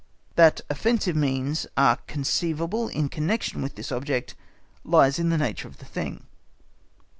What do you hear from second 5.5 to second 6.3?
of the thing.